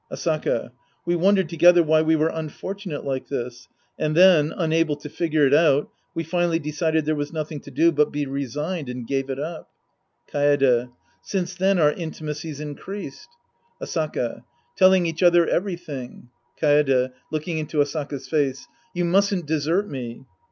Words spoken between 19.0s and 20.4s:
mustn't desert me.